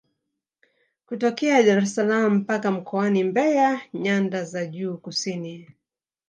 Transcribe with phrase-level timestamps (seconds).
[1.07, 5.67] Kutokea Daressalaam mpaka mkoani Mbeya nyanda za juu kusini